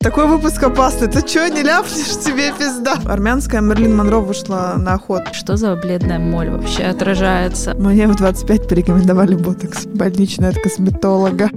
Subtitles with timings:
[0.00, 1.08] Такой выпуск опасный.
[1.08, 2.98] Ты что, не ляпнешь тебе пизда?
[3.06, 5.28] Армянская Мерлин Монро вышла на охот.
[5.32, 7.74] Что за бледная моль вообще отражается?
[7.74, 9.86] Мне в 25 порекомендовали ботокс.
[9.86, 11.50] Больничный от косметолога.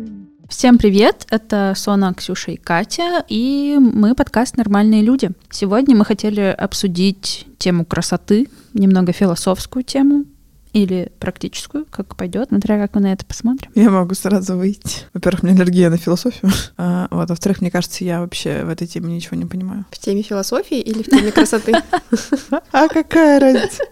[0.47, 5.31] Всем привет, это Сона, Ксюша и Катя, и мы подкаст «Нормальные люди».
[5.49, 10.25] Сегодня мы хотели обсудить тему красоты, немного философскую тему,
[10.73, 13.71] или практическую, как пойдет, смотря как мы на это посмотрим.
[13.75, 15.01] Я могу сразу выйти.
[15.13, 16.51] Во-первых, у меня аллергия на философию.
[16.77, 19.85] А, вот, а во-вторых, мне кажется, я вообще в этой теме ничего не понимаю.
[19.91, 21.73] В теме философии или в теме красоты?
[22.71, 23.83] А какая разница?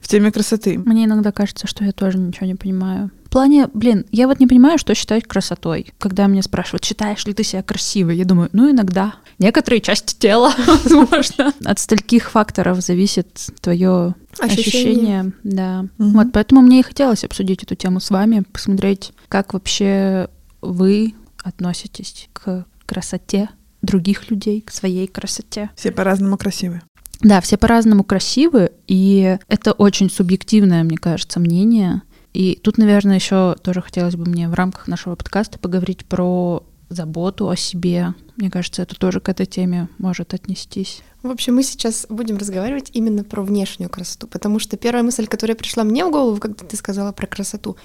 [0.00, 0.78] В теме красоты.
[0.78, 3.10] Мне иногда кажется, что я тоже ничего не понимаю.
[3.24, 5.92] В плане, блин, я вот не понимаю, что считать красотой.
[5.98, 9.16] Когда меня спрашивают, считаешь ли ты себя красивой, я думаю, ну иногда.
[9.38, 11.52] Некоторые части тела, возможно.
[11.64, 13.28] От стольких факторов зависит
[13.60, 15.20] твое ощущение.
[15.20, 15.86] ощущение да.
[15.98, 16.10] Угу.
[16.10, 20.28] Вот поэтому мне и хотелось обсудить эту тему с вами, посмотреть, как вообще
[20.60, 23.48] вы относитесь к красоте
[23.82, 25.70] других людей, к своей красоте.
[25.76, 26.82] Все по-разному красивы.
[27.20, 32.02] Да, все по-разному красивы, и это очень субъективное, мне кажется, мнение.
[32.32, 37.48] И тут, наверное, еще тоже хотелось бы мне в рамках нашего подкаста поговорить про заботу
[37.48, 38.14] о себе.
[38.36, 41.02] Мне кажется, это тоже к этой теме может отнестись.
[41.22, 45.56] В общем, мы сейчас будем разговаривать именно про внешнюю красоту, потому что первая мысль, которая
[45.56, 47.76] пришла мне в голову, когда ты сказала про красоту,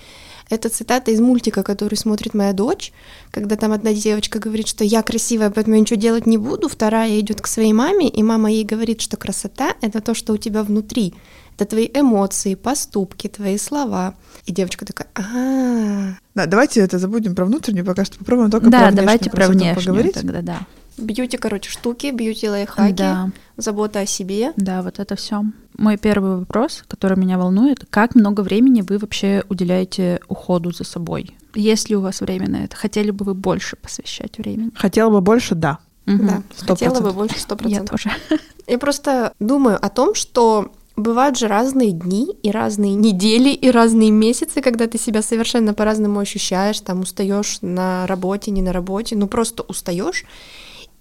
[0.50, 2.94] это цитата из мультика, который смотрит моя дочь,
[3.32, 7.20] когда там одна девочка говорит, что я красивая, поэтому я ничего делать не буду, вторая
[7.20, 10.64] идет к своей маме, и мама ей говорит, что красота— это то, что у тебя
[10.64, 11.16] внутри,
[11.56, 14.16] это твои эмоции, поступки, твои слова.
[14.46, 18.80] И девочка такая, а Да, давайте это забудем про внутреннюю, пока что попробуем только да,
[18.80, 20.14] про внешнюю давайте про внешнюю поговорить.
[20.14, 20.60] тогда, да.
[20.98, 23.32] Бьюти, короче, штуки, бьюти лайфхаки, да.
[23.58, 24.54] забота о себе.
[24.58, 25.44] Да, вот это все.
[25.76, 31.36] Мой первый вопрос, который меня волнует, как много времени вы вообще уделяете уходу за собой?
[31.56, 32.76] Есть ли у вас время на это?
[32.76, 34.72] Хотели бы вы больше посвящать времени?
[34.76, 35.80] Хотела бы больше, да.
[36.06, 36.24] Угу.
[36.24, 36.68] Да, 100%.
[36.68, 38.06] хотела бы больше, сто процентов.
[38.06, 38.40] Я тоже.
[38.68, 44.12] Я просто думаю о том, что Бывают же разные дни и разные недели и разные
[44.12, 49.28] месяцы, когда ты себя совершенно по-разному ощущаешь, там устаешь на работе, не на работе, ну
[49.28, 50.24] просто устаешь.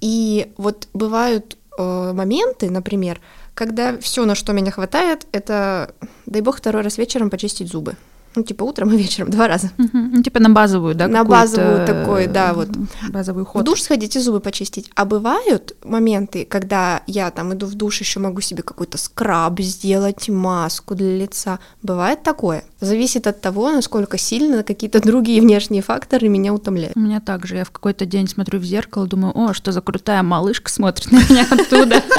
[0.01, 3.21] И вот бывают э, моменты, например,
[3.55, 7.97] когда все, на что меня хватает, это, дай бог, второй раз вечером почистить зубы.
[8.35, 9.71] Ну, типа утром и вечером, два раза.
[9.79, 9.89] Угу.
[9.93, 11.09] Ну, типа на базовую, да?
[11.09, 12.69] На базовую такой, да, вот.
[13.11, 13.63] Базовый уход.
[13.63, 14.91] В душ сходить и зубы почистить.
[14.95, 20.29] А бывают моменты, когда я там иду в душ, еще могу себе какой-то скраб сделать,
[20.29, 21.59] маску для лица.
[21.83, 22.65] Бывает такое.
[22.83, 26.97] Зависит от того, насколько сильно какие-то другие внешние факторы меня утомляют.
[26.97, 27.57] У меня также.
[27.57, 31.19] Я в какой-то день смотрю в зеркало, думаю, о, что за крутая малышка смотрит на
[31.19, 32.03] меня оттуда.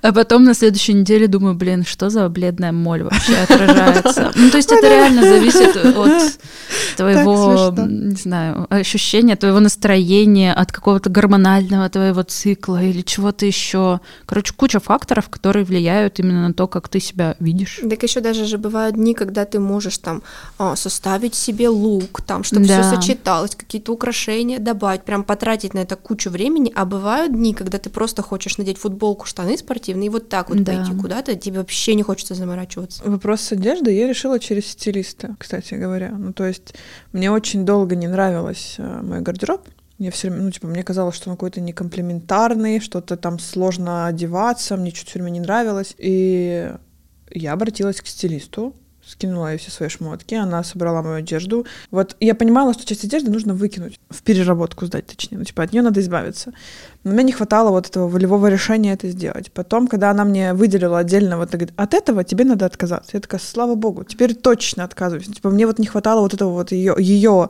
[0.00, 4.32] А потом на следующей неделе думаю, блин, что за бледная моль вообще отражается.
[4.38, 6.38] Ну, то есть это реально зависит от
[6.96, 14.00] твоего, не знаю, ощущения, твоего настроения, от какого-то гормонального твоего цикла или чего-то еще.
[14.26, 17.80] Короче, куча факторов, которые влияют именно на то, как ты себя видишь.
[17.88, 20.22] Так еще даже же бывают дни, когда ты можешь там
[20.58, 22.82] а, составить себе лук, там, чтобы да.
[22.82, 27.78] все сочеталось, какие-то украшения добавить, прям потратить на это кучу времени, а бывают дни, когда
[27.78, 30.72] ты просто хочешь надеть футболку, штаны спортивные и вот так вот да.
[30.72, 33.02] пойти куда-то, тебе вообще не хочется заморачиваться.
[33.04, 36.10] Вопрос с одеждой я решила через стилиста кстати говоря.
[36.10, 36.74] Ну, то есть
[37.12, 39.66] мне очень долго не нравилось э, мой гардероб.
[39.98, 44.76] Мне все время, ну, типа, мне казалось, что он какой-то некомплементарный, что-то там сложно одеваться,
[44.76, 45.94] мне что-то все время не нравилось.
[45.98, 46.72] И
[47.30, 48.74] я обратилась к стилисту,
[49.08, 51.66] скинула ей все свои шмотки, она собрала мою одежду.
[51.90, 55.72] Вот я понимала, что часть одежды нужно выкинуть, в переработку сдать, точнее, ну, типа, от
[55.72, 56.52] нее надо избавиться.
[57.04, 59.50] Но мне не хватало вот этого волевого решения это сделать.
[59.52, 63.12] Потом, когда она мне выделила отдельно, вот, говорит, от этого тебе надо отказаться.
[63.14, 65.26] Я такая, слава богу, теперь точно отказываюсь.
[65.26, 67.48] Типа, мне вот не хватало вот этого вот ее, ее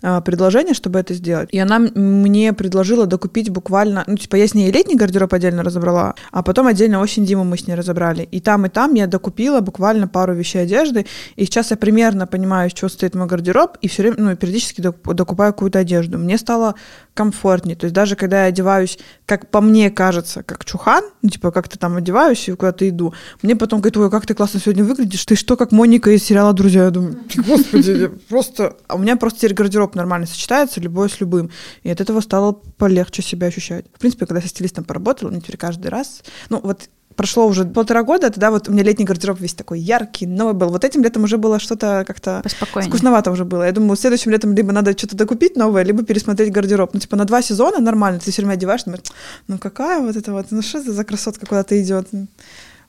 [0.00, 1.48] предложение, чтобы это сделать.
[1.52, 6.14] И она мне предложила докупить буквально, ну, типа, я с ней летний гардероб отдельно разобрала,
[6.30, 8.28] а потом отдельно осень зиму мы с ней разобрали.
[8.30, 12.68] И там, и там я докупила буквально пару вещей одежды, и сейчас я примерно понимаю,
[12.68, 16.18] из чего стоит мой гардероб, и все время, ну, периодически докупаю какую-то одежду.
[16.18, 16.74] Мне стало
[17.14, 17.76] комфортнее.
[17.76, 21.78] То есть даже когда я одеваюсь, как по мне кажется, как чухан, ну, типа, как-то
[21.78, 25.34] там одеваюсь и куда-то иду, мне потом говорят, ой, как ты классно сегодня выглядишь, ты
[25.34, 26.84] что, как Моника из сериала «Друзья».
[26.84, 28.76] Я думаю, господи, просто...
[28.86, 31.50] А у меня просто теперь гардероб нормально сочетается, любой с любым.
[31.82, 33.86] И от этого стало полегче себя ощущать.
[33.94, 36.22] В принципе, когда со стилистом поработала, мне теперь каждый раз...
[36.50, 40.26] Ну, вот прошло уже полтора года, тогда вот у меня летний гардероб весь такой яркий,
[40.26, 40.68] новый был.
[40.68, 42.42] Вот этим летом уже было что-то как-то
[42.82, 43.64] скучновато уже было.
[43.64, 46.94] Я думаю, следующим летом либо надо что-то докупить новое, либо пересмотреть гардероб.
[46.94, 49.02] Ну, типа на два сезона нормально, ты все время одеваешь, думаешь,
[49.48, 52.08] ну какая вот это вот, ну что это за красотка куда-то идет.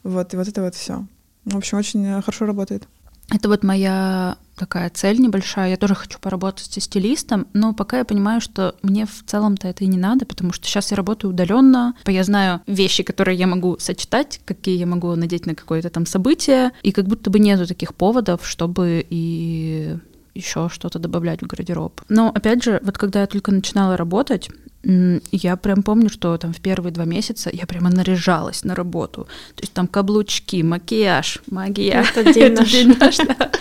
[0.04, 1.06] Вот, и вот это вот все.
[1.46, 2.84] В общем, очень хорошо работает.
[3.30, 5.72] Это вот моя такая цель небольшая.
[5.72, 9.84] Я тоже хочу поработать со стилистом, но пока я понимаю, что мне в целом-то это
[9.84, 11.94] и не надо, потому что сейчас я работаю удаленно.
[12.06, 16.72] Я знаю вещи, которые я могу сочетать, какие я могу надеть на какое-то там событие,
[16.82, 19.98] и как будто бы нету таких поводов, чтобы и
[20.34, 22.02] еще что-то добавлять в гардероб.
[22.10, 24.50] Но опять же, вот когда я только начинала работать,
[24.84, 29.28] я прям помню, что там в первые два месяца я прямо наряжалась на работу.
[29.56, 32.06] То есть там каблучки, макияж, магия.
[32.16, 32.72] Это день наш.
[32.72, 33.52] день наш, да.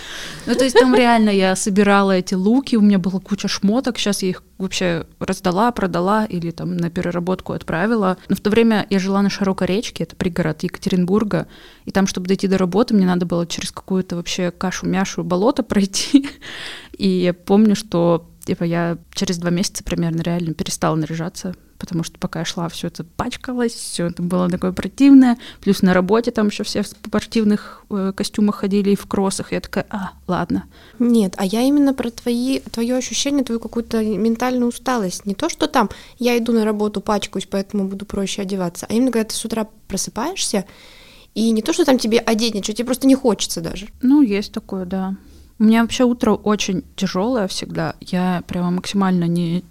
[0.45, 4.23] Ну, то есть там реально я собирала эти луки, у меня была куча шмоток, сейчас
[4.23, 8.17] я их вообще раздала, продала или там на переработку отправила.
[8.29, 11.47] Но в то время я жила на Широкой речке, это пригород Екатеринбурга,
[11.85, 16.29] и там, чтобы дойти до работы, мне надо было через какую-то вообще кашу-мяшу болото пройти.
[16.97, 22.17] И я помню, что типа я через два месяца примерно реально перестала наряжаться, потому что
[22.17, 25.37] пока я шла, все это пачкалось, все это было такое противное.
[25.59, 29.51] Плюс на работе там еще все в спортивных э, костюмах ходили и в кроссах.
[29.51, 30.63] Я такая, а, ладно.
[30.97, 35.25] Нет, а я именно про твои, твое ощущение, твою какую-то ментальную усталость.
[35.25, 39.11] Не то, что там я иду на работу, пачкаюсь, поэтому буду проще одеваться, а именно
[39.11, 40.65] когда ты с утра просыпаешься,
[41.35, 43.89] и не то, что там тебе одеть ничего, тебе просто не хочется даже.
[44.01, 45.17] Ну, есть такое, да.
[45.59, 47.95] У меня вообще утро очень тяжелое всегда.
[48.01, 49.63] Я прямо максимально не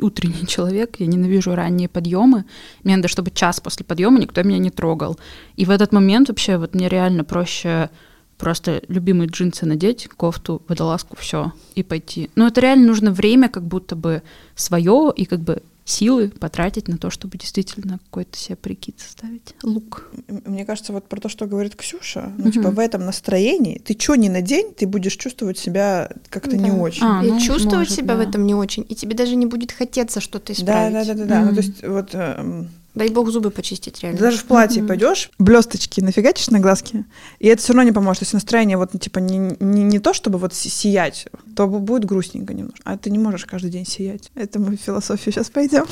[0.00, 2.44] утренний человек, я ненавижу ранние подъемы.
[2.84, 5.18] Мне надо, чтобы час после подъема никто меня не трогал.
[5.56, 7.90] И в этот момент вообще вот мне реально проще
[8.38, 12.30] просто любимые джинсы надеть, кофту, водолазку, все, и пойти.
[12.34, 14.22] Но это реально нужно время как будто бы
[14.54, 19.54] свое и как бы силы потратить на то, чтобы действительно какой-то себе прикид составить.
[19.62, 20.10] Лук.
[20.28, 22.52] Мне кажется, вот про то, что говорит Ксюша, ну, угу.
[22.52, 26.56] типа, в этом настроении, ты что ни на день, ты будешь чувствовать себя как-то да.
[26.56, 27.04] не очень.
[27.04, 28.24] А, и ну, чувствовать может, себя да.
[28.24, 30.92] в этом не очень, и тебе даже не будет хотеться что-то исправить.
[30.94, 31.44] Да, да, да, да, да.
[31.44, 32.10] Ну, то есть, вот...
[32.12, 34.18] Эм, Дай бог зубы почистить, реально.
[34.20, 34.86] Даже в платье mm-hmm.
[34.86, 37.04] пойдешь, блесточки нафигачишь на глазки,
[37.38, 38.20] и это все равно не поможет.
[38.20, 42.52] То есть настроение вот, типа, не, не, не то, чтобы вот сиять, то будет грустненько
[42.52, 42.82] немножко.
[42.84, 44.32] А ты не можешь каждый день сиять.
[44.34, 45.86] Это мы в философию сейчас пойдем.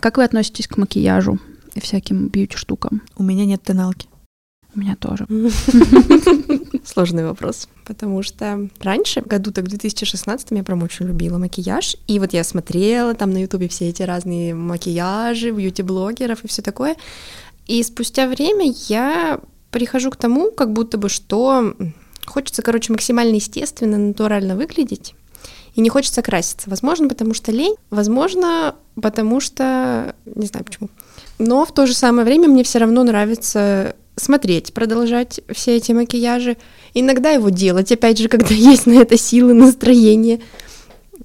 [0.00, 1.38] Как вы относитесь к макияжу
[1.74, 3.02] и всяким бьюти-штукам?
[3.16, 4.08] У меня нет тоналки.
[4.74, 5.26] У меня тоже.
[6.92, 12.18] Сложный вопрос, потому что раньше, году так в 2016 я прям очень любила макияж, и
[12.18, 16.96] вот я смотрела там на ютубе все эти разные макияжи, бьюти-блогеров и все такое,
[17.68, 19.38] и спустя время я
[19.70, 21.76] прихожу к тому, как будто бы, что
[22.26, 25.14] хочется, короче, максимально естественно, натурально выглядеть,
[25.76, 26.68] и не хочется краситься.
[26.68, 30.16] Возможно, потому что лень, возможно, потому что...
[30.24, 30.88] Не знаю почему.
[31.38, 36.56] Но в то же самое время мне все равно нравится смотреть, продолжать все эти макияжи.
[36.94, 40.40] Иногда его делать, опять же, когда есть на это силы, настроение.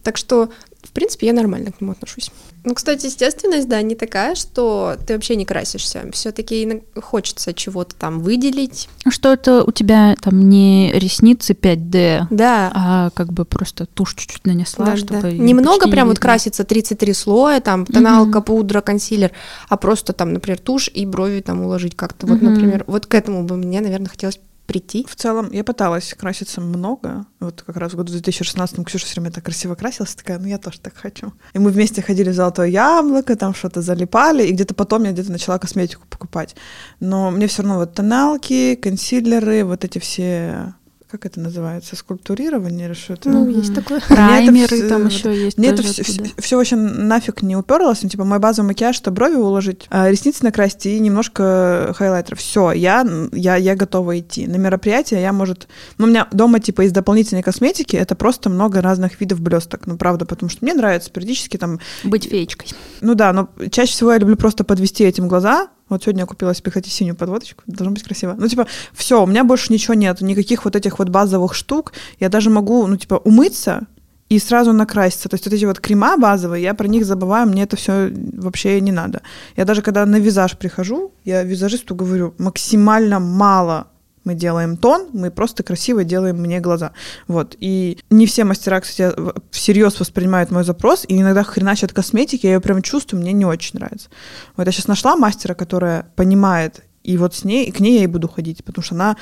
[0.03, 0.49] Так что,
[0.85, 2.31] в принципе, я нормально к нему отношусь.
[2.63, 6.03] Ну, кстати, естественность, да, не такая, что ты вообще не красишься.
[6.11, 8.89] Все-таки хочется чего-то там выделить.
[9.07, 12.71] Что это у тебя там не ресницы 5D, да.
[12.73, 15.21] а как бы просто тушь чуть-чуть нанесла, да, чтобы...
[15.21, 15.31] Да.
[15.31, 18.45] Немного прям вот красится 33 слоя, там тоналка, угу.
[18.45, 19.31] пудра, консилер,
[19.69, 22.25] а просто там, например, тушь и брови там уложить как-то.
[22.25, 22.49] Вот, угу.
[22.49, 25.05] например, вот к этому бы мне, наверное, хотелось прийти.
[25.07, 27.25] В целом, я пыталась краситься много.
[27.39, 30.57] Вот как раз в году 2016 Ксюша все время так красиво красилась, такая, ну я
[30.57, 31.33] тоже так хочу.
[31.53, 35.31] И мы вместе ходили в Золотое Яблоко, там что-то залипали, и где-то потом я где-то
[35.31, 36.55] начала косметику покупать.
[36.99, 40.73] Но мне все равно вот тоналки, консилеры, вот эти все
[41.15, 43.29] как это называется, скульптурирование или что это?
[43.29, 44.01] Ну, есть такое.
[44.01, 45.57] Праймеры это, там еще есть.
[45.57, 46.03] Мне это все,
[46.37, 48.03] все очень нафиг не уперлось.
[48.03, 52.35] Ну, типа, мой базовый макияж, что брови уложить, а ресницы накрасить и немножко хайлайтера.
[52.35, 54.45] Все, я, я, я готова идти.
[54.47, 55.69] На мероприятие я, может...
[55.97, 59.87] Ну, у меня дома, типа, из дополнительной косметики это просто много разных видов блесток.
[59.87, 61.79] Ну, правда, потому что мне нравится периодически там...
[62.03, 62.69] Быть феечкой.
[62.99, 66.53] Ну да, но чаще всего я люблю просто подвести этим глаза, вот сегодня я купила
[66.53, 67.63] себе, кстати, синюю подводочку.
[67.67, 68.35] Должно быть красиво.
[68.37, 70.21] Ну, типа, все, у меня больше ничего нет.
[70.21, 71.93] Никаких вот этих вот базовых штук.
[72.19, 73.87] Я даже могу, ну, типа, умыться
[74.29, 75.29] и сразу накраситься.
[75.29, 78.81] То есть вот эти вот крема базовые, я про них забываю, мне это все вообще
[78.81, 79.21] не надо.
[79.55, 83.87] Я даже когда на визаж прихожу, я визажисту говорю, максимально мало
[84.25, 86.91] мы делаем тон, мы просто красиво делаем мне глаза.
[87.27, 87.55] Вот.
[87.59, 89.15] И не все мастера, кстати,
[89.51, 93.79] всерьез воспринимают мой запрос, и иногда хреначат косметики, я ее прям чувствую, мне не очень
[93.79, 94.09] нравится.
[94.57, 98.03] Вот я сейчас нашла мастера, которая понимает, и вот с ней, и к ней я
[98.03, 99.15] и буду ходить, потому что она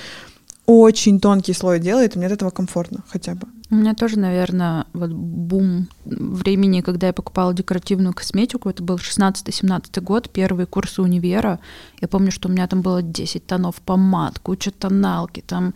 [0.65, 3.47] очень тонкий слой делает, и мне от этого комфортно хотя бы.
[3.69, 9.99] У меня тоже, наверное, вот бум времени, когда я покупала декоративную косметику, это был 16-17
[10.01, 11.59] год, первые курсы универа.
[11.99, 15.73] Я помню, что у меня там было 10 тонов помад, куча тоналки, там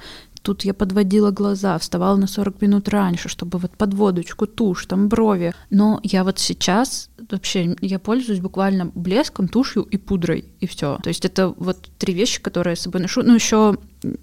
[0.48, 5.54] тут я подводила глаза, вставала на 40 минут раньше, чтобы вот подводочку, тушь, там брови.
[5.70, 10.98] Но я вот сейчас вообще я пользуюсь буквально блеском, тушью и пудрой, и все.
[11.04, 13.24] То есть это вот три вещи, которые я с собой ношу.
[13.24, 13.78] Ну, еще,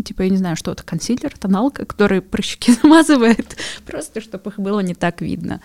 [0.05, 3.57] типа, я не знаю, что это, консилер, тоналка, который прыщики замазывает,
[3.87, 5.61] просто чтобы их было не так видно.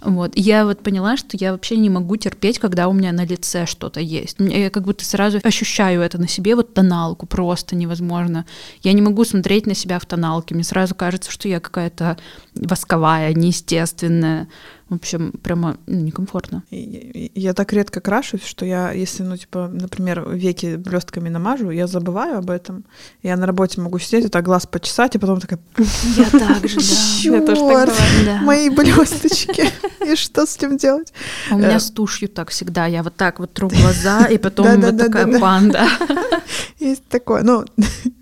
[0.00, 0.32] Вот.
[0.34, 4.00] Я вот поняла, что я вообще не могу терпеть, когда у меня на лице что-то
[4.00, 4.36] есть.
[4.38, 8.46] Я как будто сразу ощущаю это на себе, вот тоналку просто невозможно.
[8.82, 10.54] Я не могу смотреть на себя в тоналке.
[10.54, 12.16] Мне сразу кажется, что я какая-то
[12.54, 14.48] восковая, неестественная.
[14.90, 16.64] В общем, прямо ну, некомфортно.
[16.72, 21.86] Я, я так редко крашусь, что я, если, ну, типа, например, веки блестками намажу, я
[21.86, 22.84] забываю об этом.
[23.22, 25.60] Я на работе могу сидеть, вот так глаз почесать, и потом такая...
[26.16, 26.80] Я так же,
[28.24, 28.40] да.
[28.42, 29.70] Мои блесточки.
[30.04, 31.12] И что с этим делать?
[31.52, 32.86] У меня э, с тушью так всегда.
[32.86, 35.86] Я вот так вот тру глаза, и потом вот такая панда.
[36.80, 37.42] Есть такое.
[37.42, 37.64] Ну,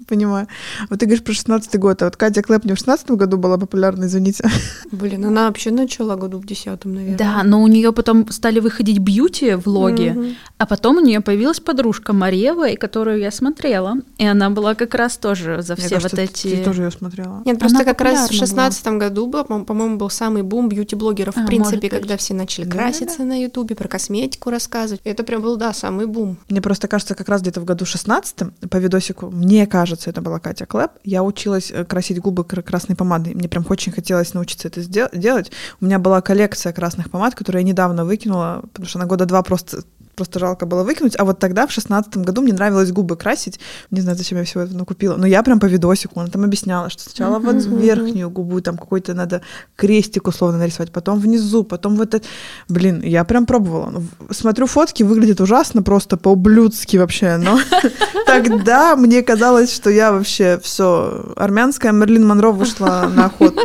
[0.08, 0.48] понимаю.
[0.90, 3.58] Вот ты говоришь про 16 год, а вот Катя Клэп не в 16 году была
[3.58, 4.48] популярна, извините.
[4.90, 7.16] Блин, она вообще начала году в 10 наверное.
[7.16, 10.26] Да, но у нее потом стали выходить бьюти-влоги, угу.
[10.58, 14.94] а потом у нее появилась подружка Марева, и которую я смотрела, и она была как
[14.94, 16.56] раз тоже за все Мне вот эти...
[16.56, 17.42] Ты тоже ее смотрела.
[17.44, 21.42] Нет, просто она как раз в 16 году был, по-моему, был самый бум бьюти-блогеров, а,
[21.42, 23.28] в принципе, когда все начали да, краситься да, да.
[23.30, 25.00] на Ютубе, про косметику рассказывать.
[25.04, 26.38] И это прям был, да, самый бум.
[26.48, 30.38] Мне просто кажется, как раз где-то в году 16 по видосику, мне кажется, это была
[30.38, 33.34] Катя Клэп, я училась э, красить губы красной помадой.
[33.34, 35.50] Мне прям очень хотелось научиться это делать.
[35.80, 39.42] У меня была коллекция красных помад, которую я недавно выкинула, потому что на года два
[39.42, 39.82] просто
[40.18, 41.14] просто жалко было выкинуть.
[41.16, 43.60] А вот тогда, в шестнадцатом году, мне нравилось губы красить.
[43.92, 45.16] Не знаю, зачем я все это накупила.
[45.16, 49.14] Но я прям по видосику, она там объясняла, что сначала вот верхнюю губу, там какой-то
[49.14, 49.42] надо
[49.76, 52.26] крестик условно нарисовать, потом внизу, потом вот это.
[52.68, 53.90] Блин, я прям пробовала.
[53.90, 57.36] Ну, смотрю фотки, выглядит ужасно, просто по-ублюдски вообще.
[57.36, 57.60] Но
[58.26, 63.60] тогда мне казалось, что я вообще все армянская Мерлин Монро вышла на охоту.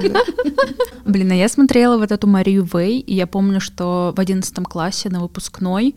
[1.06, 5.10] Блин, а я смотрела вот эту Марию Вэй, и я помню, что в одиннадцатом классе
[5.10, 5.96] на выпускной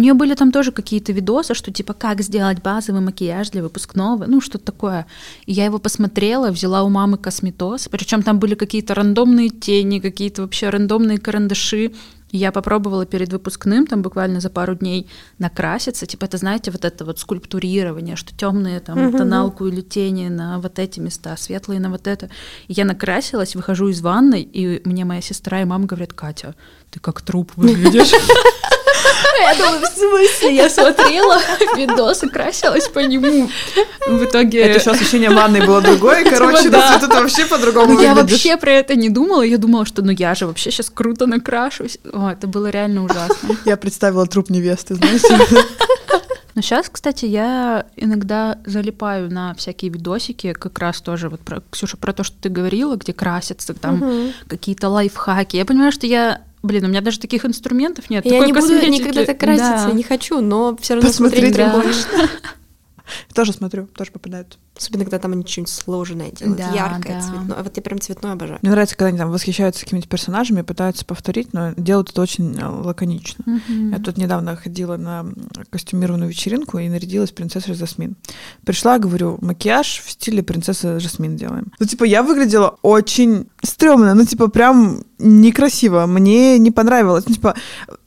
[0.00, 4.24] у нее были там тоже какие-то видосы, что типа как сделать базовый макияж для выпускного,
[4.26, 5.06] ну что-то такое.
[5.44, 10.40] И я его посмотрела, взяла у мамы косметоз, причем там были какие-то рандомные тени, какие-то
[10.40, 11.92] вообще рандомные карандаши.
[12.30, 15.06] Я попробовала перед выпускным, там буквально за пару дней,
[15.38, 16.06] накраситься.
[16.06, 19.18] Типа, это, знаете, вот это вот скульптурирование, что темные там uh-huh.
[19.18, 22.30] тоналку или тени на вот эти места, светлые на вот это.
[22.68, 26.54] И я накрасилась, выхожу из ванной, и мне моя сестра и мама говорят, Катя,
[26.90, 28.12] ты как труп выглядишь.
[29.40, 30.56] Я думаю, в смысле?
[30.56, 31.38] Я смотрела
[31.76, 33.48] видос и красилась по нему.
[34.06, 34.60] В итоге...
[34.60, 36.98] Это еще освещение ванной было другое, типа, короче, да.
[36.98, 40.34] тут вообще по-другому ну, Я вообще про это не думала, я думала, что ну я
[40.34, 41.98] же вообще сейчас круто накрашусь.
[42.12, 43.56] О, это было реально ужасно.
[43.64, 45.38] Я представила труп невесты, знаете.
[46.54, 51.96] Но сейчас, кстати, я иногда залипаю на всякие видосики, как раз тоже вот про Ксюша
[51.96, 54.32] про то, что ты говорила, где красятся там угу.
[54.48, 55.56] какие-то лайфхаки.
[55.56, 58.26] Я понимаю, что я Блин, у меня даже таких инструментов нет.
[58.26, 59.92] Я не буду никогда так краситься, да.
[59.92, 62.50] не хочу, но все равно Посмотреть смотреть да.
[63.34, 64.58] Тоже смотрю, тоже попадают.
[64.76, 67.20] Особенно, когда там они что-нибудь сложное делают, да, яркое, да.
[67.20, 67.56] цветное.
[67.58, 68.58] А вот я прям цветное обожаю.
[68.62, 72.66] Мне нравится, когда они там восхищаются какими-то персонажами, пытаются повторить, но делают это очень э,
[72.66, 73.44] лаконично.
[73.44, 73.90] Mm-hmm.
[73.92, 75.26] Я тут недавно ходила на
[75.68, 78.16] костюмированную вечеринку и нарядилась принцессой Жасмин.
[78.64, 81.72] Пришла, говорю, макияж в стиле принцессы Жасмин делаем.
[81.78, 86.06] Ну, типа, я выглядела очень стрёмно, ну, типа, прям некрасиво.
[86.06, 87.24] Мне не понравилось.
[87.26, 87.54] Ну, типа,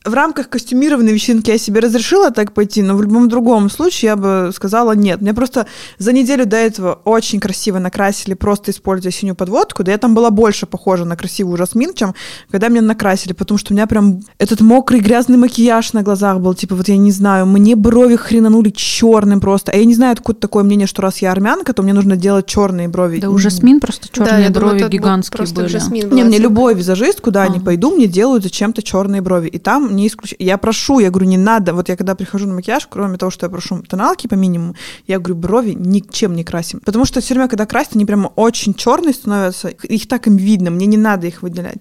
[0.05, 4.15] в рамках костюмированной вечеринки я себе разрешила так пойти, но в любом другом случае я
[4.15, 5.21] бы сказала нет.
[5.21, 5.65] Мне просто
[5.97, 10.29] за неделю до этого очень красиво накрасили, просто используя синюю подводку, да я там была
[10.29, 12.15] больше похожа на красивую Жасмин, чем
[12.51, 16.53] когда меня накрасили, потому что у меня прям этот мокрый грязный макияж на глазах был,
[16.53, 20.39] типа вот я не знаю, мне брови хренанули черным просто, а я не знаю, откуда
[20.39, 23.19] такое мнение, что раз я армянка, то мне нужно делать черные брови.
[23.19, 26.13] Да у Жасмин просто черные да, брови думаю, гигантские были.
[26.13, 27.47] Не, мне любой визажист, куда а.
[27.47, 30.33] ни пойду, мне делают зачем-то черные брови, и там не исключ...
[30.39, 33.45] Я прошу, я говорю, не надо, вот я когда прихожу на макияж, кроме того, что
[33.45, 34.75] я прошу тоналки по минимуму,
[35.07, 36.79] я говорю, брови ничем не красим.
[36.83, 39.69] Потому что все время, когда красят, они прямо очень черные становятся.
[39.69, 41.79] Их так им видно, мне не надо их выделять.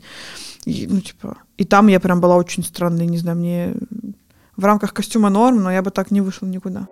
[0.64, 3.74] И, ну, типа, и там я прям была очень странной, не знаю, мне
[4.56, 6.86] в рамках костюма норм, но я бы так не вышла никуда.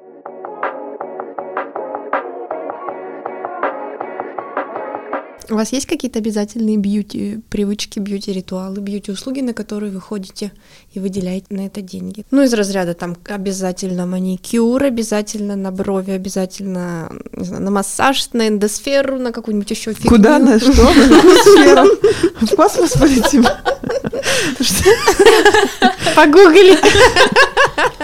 [5.50, 10.52] У вас есть какие-то обязательные бьюти-привычки, бьюти-ритуалы, бьюти-услуги, на которые вы ходите
[10.92, 12.24] и выделяете на это деньги?
[12.30, 18.46] Ну, из разряда там обязательно маникюр, обязательно на брови, обязательно не знаю, на массаж, на
[18.46, 20.08] эндосферу, на какую-нибудь еще фигню.
[20.08, 20.38] Куда?
[20.38, 20.70] На что?
[22.40, 23.44] В космос полетим?
[26.14, 26.78] Погугли.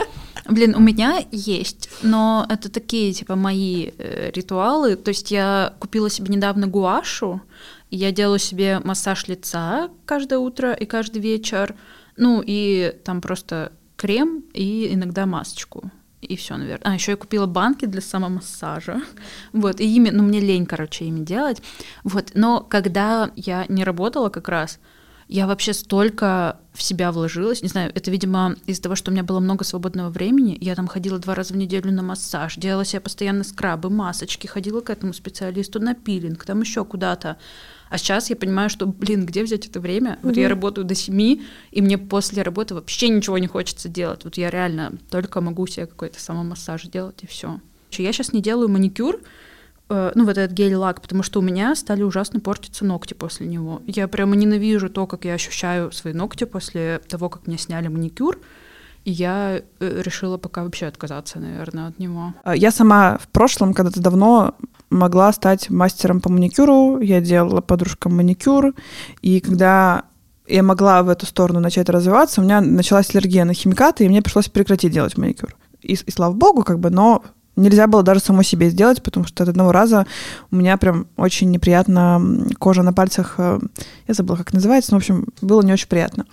[0.49, 4.97] Блин, у меня есть, но это такие, типа, мои э, ритуалы.
[4.97, 7.41] То есть я купила себе недавно гуашу,
[7.91, 11.75] я делаю себе массаж лица каждое утро и каждый вечер.
[12.17, 15.91] Ну, и там просто крем и иногда масочку.
[16.23, 16.93] И все, наверное.
[16.93, 19.03] А, еще я купила банки для самомассажа.
[19.53, 21.63] Вот, и ими, ну, мне лень, короче, ими делать.
[22.05, 24.79] Вот, но когда я не работала как раз,
[25.29, 27.63] я вообще столько в себя вложилась.
[27.63, 30.57] Не знаю, это, видимо, из-за того, что у меня было много свободного времени.
[30.61, 34.81] Я там ходила два раза в неделю на массаж, делала себе постоянно скрабы, масочки, ходила
[34.83, 37.39] к этому специалисту на пилинг, там еще куда-то.
[37.89, 40.19] А сейчас я понимаю, что, блин, где взять это время?
[40.23, 44.25] Вот я работаю до семи, и мне после работы вообще ничего не хочется делать.
[44.25, 47.61] Вот я реально только могу себе какой-то самомассаж делать, и все.
[47.93, 49.21] Я сейчас не делаю маникюр,
[49.89, 53.83] ну, вот этот гель-лак, потому что у меня стали ужасно портиться ногти после него.
[53.87, 58.39] Я прямо ненавижу то, как я ощущаю свои ногти после того, как мне сняли маникюр.
[59.05, 62.35] И я э, решила пока вообще отказаться, наверное, от него.
[62.43, 64.57] А, я сама в прошлом, когда-то давно,
[64.91, 66.99] могла стать мастером по маникюру.
[67.01, 68.75] Я делала подружкам маникюр.
[69.23, 70.05] И когда
[70.49, 74.23] я могла в эту сторону начать развиваться, у меня началась аллергия на химикаты, и мне
[74.23, 75.57] пришлось прекратить делать маникюр.
[75.83, 77.23] И, и слава богу, как бы, но
[77.57, 80.07] нельзя было даже самой себе сделать, потому что от одного раза
[80.51, 83.59] у меня прям очень неприятно кожа на пальцах, э,
[84.07, 86.27] я забыла, как называется, но, в общем, было не очень приятно.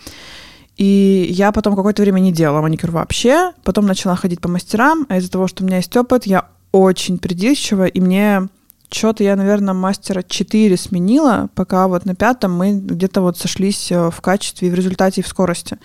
[0.77, 5.17] И я потом какое-то время не делала маникюр вообще, потом начала ходить по мастерам, а
[5.17, 8.47] из-за того, что у меня есть опыт, я очень придирчива, и мне
[8.91, 14.09] что-то я, наверное, мастера 4 сменила, пока вот на пятом мы где-то вот сошлись э,
[14.09, 15.77] в качестве в результате, и в скорости.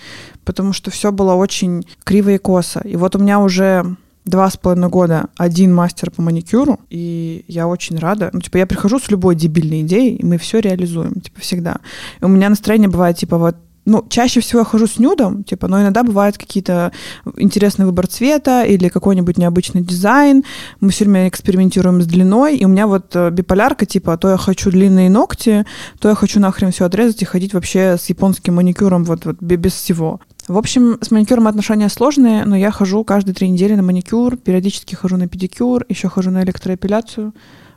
[0.45, 2.81] Потому что все было очень криво и косо.
[2.81, 3.97] И вот у меня уже
[4.29, 8.31] два с половиной года один мастер по маникюру, и я очень рада.
[8.33, 11.77] Ну, типа, я прихожу с любой дебильной идеей, и мы все реализуем, типа, всегда.
[12.21, 13.57] И у меня настроение бывает, типа, вот
[13.89, 16.93] ну, чаще всего я хожу с нюдом, типа, но иногда бывает какие-то
[17.39, 20.45] интересный выбор цвета или какой-нибудь необычный дизайн.
[20.81, 24.37] Мы все время экспериментируем с длиной, и у меня вот э, биполярка, типа, то я
[24.37, 25.65] хочу длинные ногти,
[26.01, 29.73] то я хочу нахрен все отрезать и ходить вообще с японским маникюром вот, вот без
[29.73, 30.21] всего.
[30.49, 34.95] В общем, с маникюром отношения сложные, но я хожу каждые три недели на маникюр, периодически
[34.95, 37.35] хожу на педикюр, еще хожу на электроэпиляцию.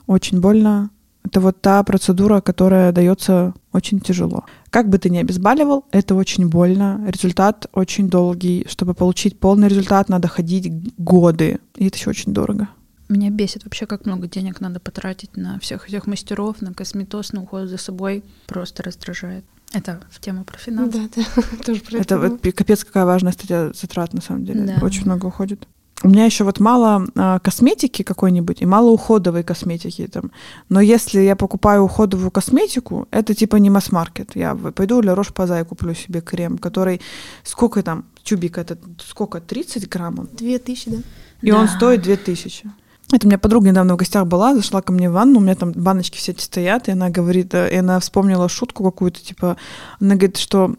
[0.07, 0.89] Очень больно,
[1.23, 4.45] это вот та процедура, которая дается очень тяжело.
[4.69, 7.05] Как бы ты ни обезболивал, это очень больно.
[7.07, 8.65] Результат очень долгий.
[8.69, 11.59] Чтобы получить полный результат, надо ходить годы.
[11.75, 12.69] И это еще очень дорого.
[13.09, 17.43] Меня бесит вообще, как много денег надо потратить на всех этих мастеров, на косметоз, на
[17.43, 18.23] уход за собой.
[18.47, 19.43] Просто раздражает.
[19.73, 21.09] Это в тему про финансы.
[21.15, 22.15] Да, да, тоже про это.
[22.15, 24.61] Это капец какая важная статья затрат, на самом деле.
[24.63, 24.85] Да.
[24.85, 25.67] Очень много уходит.
[26.03, 30.31] У меня еще вот мало а, косметики какой-нибудь и мало уходовой косметики там.
[30.67, 34.35] Но если я покупаю уходовую косметику, это типа не масс-маркет.
[34.35, 37.01] Я пойду для Рош Пазай куплю себе крем, который
[37.43, 40.33] сколько там тюбик это сколько 30 граммов?
[40.35, 40.97] Две тысячи, да.
[41.41, 41.59] И да.
[41.59, 42.71] он стоит две тысячи.
[43.11, 45.55] Это у меня подруга недавно в гостях была, зашла ко мне в ванну, у меня
[45.55, 49.57] там баночки все эти стоят, и она говорит, э, и она вспомнила шутку какую-то, типа,
[49.99, 50.75] она говорит, что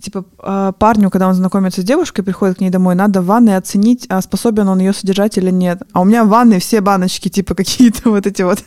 [0.00, 3.56] типа а, парню, когда он знакомится с девушкой, приходит к ней домой, надо в ванной
[3.56, 5.82] оценить, а способен он ее содержать или нет.
[5.92, 8.64] А у меня в ванной все баночки типа какие-то вот эти вот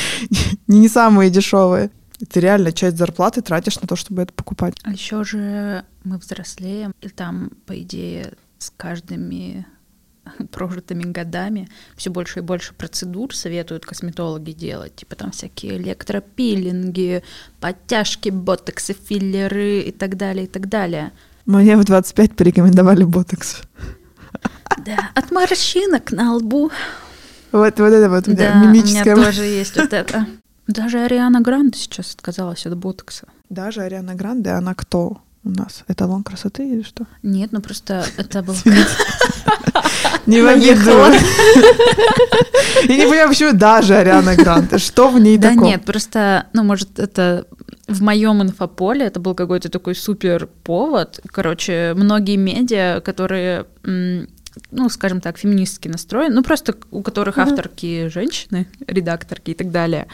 [0.66, 1.90] не самые дешевые.
[2.30, 4.74] Ты реально часть зарплаты тратишь на то, чтобы это покупать.
[4.82, 9.66] А еще же мы взрослеем, и там, по идее, с каждыми
[10.50, 17.22] прожитыми годами все больше и больше процедур советуют косметологи делать, типа там всякие электропилинги,
[17.60, 21.12] подтяжки, ботоксы, филлеры и так далее, и так далее.
[21.44, 23.62] Мне в 25 порекомендовали ботокс.
[24.84, 26.70] Да, от морщинок на лбу.
[27.52, 29.14] Вот, вот это вот у меня да, мимическое.
[29.14, 30.26] у меня тоже есть вот это.
[30.66, 33.28] Даже Ариана Гранде сейчас отказалась от ботокса.
[33.48, 35.84] Даже Ариана Гранде, она кто у нас?
[35.88, 37.06] Эталон красоты или что?
[37.22, 38.56] Нет, ну просто это был...
[40.26, 40.46] Не в.
[42.88, 44.78] Я не понимаю, почему даже Ариана Гранде.
[44.78, 45.56] Что в ней такое?
[45.56, 47.46] Да нет, просто, ну, может, это
[47.86, 51.20] в моем инфополе это был какой-то такой супер повод.
[51.32, 53.66] Короче, многие медиа, которые
[54.70, 60.06] ну, скажем так, феминистски настроены, ну, просто у которых авторки женщины, редакторки и так далее,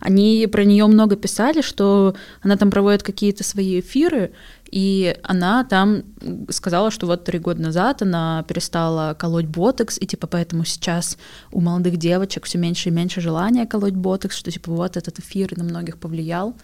[0.00, 4.32] они про нее много писали, что она там проводит какие-то свои эфиры,
[4.70, 6.02] и она там
[6.50, 11.16] сказала, что вот три года назад она перестала колоть ботокс, и типа поэтому сейчас
[11.52, 15.56] у молодых девочек все меньше и меньше желания колоть ботокс, что типа вот этот эфир
[15.56, 16.54] на многих повлиял.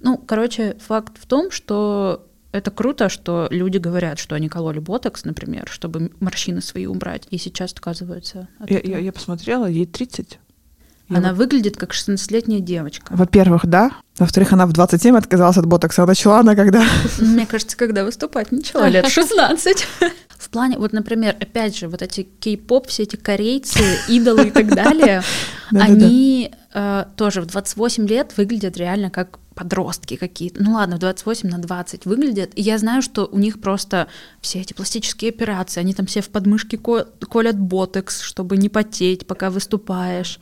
[0.00, 5.24] Ну, короче, факт в том, что это круто, что люди говорят, что они кололи ботокс,
[5.24, 8.48] например, чтобы морщины свои убрать, и сейчас отказываются.
[8.60, 10.38] От я, я, я посмотрела, ей 30.
[11.08, 11.34] Она я...
[11.34, 13.06] выглядит как 16-летняя девочка.
[13.10, 13.90] Во-первых, да.
[14.18, 16.04] Во-вторых, она в 27 отказалась от ботокса.
[16.04, 16.84] А начала она когда?
[17.18, 19.86] Мне кажется, когда выступать начала, лет 16.
[20.38, 24.66] В плане, вот, например, опять же, вот эти кей-поп, все эти корейцы, идолы и так
[24.74, 25.22] далее,
[25.72, 31.48] они э, тоже в 28 лет выглядят реально как подростки какие-то, ну ладно, в 28
[31.48, 34.08] на 20 выглядят, и я знаю, что у них просто
[34.40, 39.50] все эти пластические операции, они там все в подмышке колят ботекс, чтобы не потеть, пока
[39.50, 40.40] выступаешь.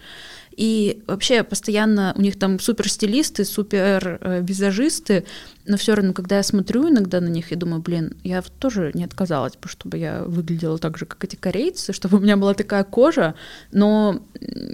[0.56, 5.24] И вообще постоянно у них там супер стилисты, супер э, визажисты,
[5.66, 9.04] но все равно, когда я смотрю иногда на них, я думаю, блин, я тоже не
[9.04, 12.84] отказалась бы, чтобы я выглядела так же, как эти корейцы, чтобы у меня была такая
[12.84, 13.34] кожа,
[13.70, 14.22] но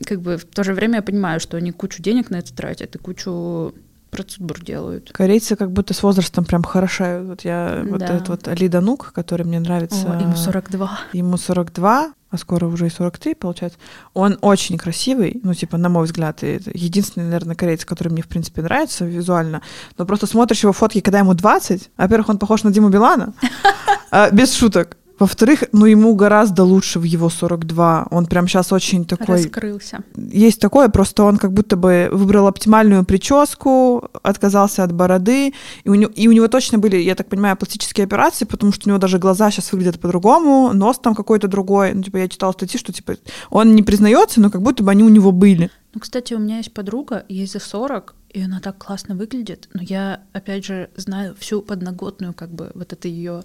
[0.04, 2.96] как бы в то же время я понимаю, что они кучу денег на это тратят
[2.96, 3.74] и кучу
[4.10, 5.10] процедур делают.
[5.12, 7.28] Корейцы как будто с возрастом прям хорошают.
[7.28, 7.90] Вот я да.
[7.90, 10.12] вот этот вот Али Данук, который мне нравится.
[10.12, 10.98] О, ему 42.
[11.12, 13.78] Ему 42, а скоро уже и 43, получается.
[14.12, 18.28] Он очень красивый, ну, типа, на мой взгляд, и единственный, наверное, кореец, который мне, в
[18.28, 19.62] принципе, нравится визуально.
[19.96, 21.90] Но просто смотришь его фотки, когда ему 20.
[21.96, 23.32] Во-первых, он похож на Диму Билана,
[24.10, 24.97] а, без шуток.
[25.18, 28.08] Во-вторых, ну ему гораздо лучше в его 42.
[28.10, 29.36] Он прям сейчас очень такой...
[29.36, 30.04] Раскрылся.
[30.16, 35.52] Есть такое, просто он как будто бы выбрал оптимальную прическу, отказался от бороды,
[35.84, 38.88] и у него, и у него точно были, я так понимаю, пластические операции, потому что
[38.88, 41.94] у него даже глаза сейчас выглядят по-другому, нос там какой-то другой.
[41.94, 43.16] Ну, типа, я читала статьи, что, типа,
[43.50, 45.70] он не признается, но как будто бы они у него были.
[45.94, 49.82] Ну, кстати, у меня есть подруга, ей за 40, и она так классно выглядит, но
[49.82, 53.42] я, опять же, знаю всю подноготную, как бы, вот это ее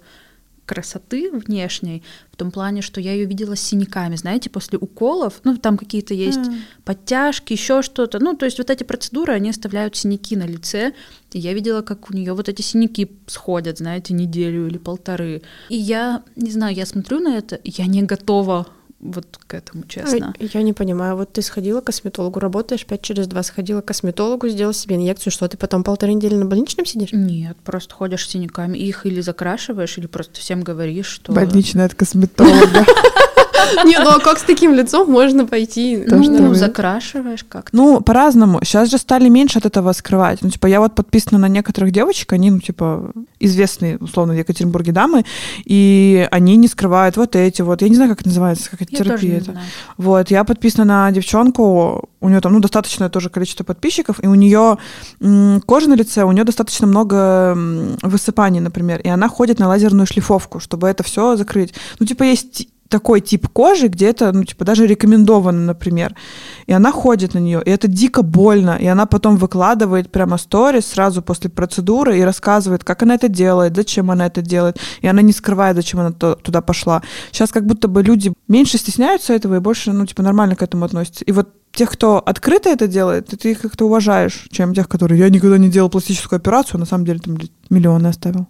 [0.66, 5.56] красоты внешней, в том плане, что я ее видела с синяками, знаете, после уколов, ну,
[5.56, 6.56] там какие-то есть mm.
[6.84, 8.18] подтяжки, еще что-то.
[8.18, 10.92] Ну, то есть вот эти процедуры, они оставляют синяки на лице.
[11.32, 15.42] И я видела, как у нее вот эти синяки сходят, знаете, неделю или полторы.
[15.68, 18.66] И я, не знаю, я смотрю на это, я не готова
[19.04, 20.34] вот к этому, честно.
[20.40, 24.48] Я не понимаю, вот ты сходила к косметологу, работаешь пять через два, сходила к косметологу,
[24.48, 27.12] сделала себе инъекцию, что ты потом полторы недели на больничном сидишь?
[27.12, 31.32] Нет, просто ходишь с синяками, их или закрашиваешь, или просто всем говоришь, что...
[31.32, 32.86] Больничная от косметолога.
[33.84, 36.04] Не, ну а как с таким лицом можно пойти?
[36.06, 37.76] Ну, закрашиваешь как-то.
[37.76, 38.60] Ну, по-разному.
[38.62, 40.42] Сейчас же стали меньше от этого скрывать.
[40.42, 44.92] Ну, типа, я вот подписана на некоторых девочек, они, ну, типа, известные, условно, в Екатеринбурге
[44.92, 45.24] дамы,
[45.64, 48.94] и они не скрывают вот эти вот, я не знаю, как это называется, как это
[48.94, 49.58] терапия это.
[49.96, 54.34] Вот, я подписана на девчонку, у нее там, ну, достаточное тоже количество подписчиков, и у
[54.34, 54.78] нее
[55.66, 57.54] кожа на лице, у нее достаточно много
[58.02, 61.74] высыпаний, например, и она ходит на лазерную шлифовку, чтобы это все закрыть.
[61.98, 66.14] Ну, типа, есть такой тип кожи, где это, ну, типа, даже рекомендовано, например.
[66.66, 68.76] И она ходит на нее, и это дико больно.
[68.80, 73.76] И она потом выкладывает прямо сторис сразу после процедуры и рассказывает, как она это делает,
[73.76, 74.78] зачем она это делает.
[75.00, 77.02] И она не скрывает, зачем она туда пошла.
[77.32, 80.84] Сейчас как будто бы люди меньше стесняются этого и больше, ну, типа, нормально к этому
[80.84, 81.24] относятся.
[81.24, 85.28] И вот тех, кто открыто это делает, ты их как-то уважаешь, чем тех, которые я
[85.28, 87.36] никогда не делал пластическую операцию, а на самом деле там
[87.70, 88.46] миллионы оставил.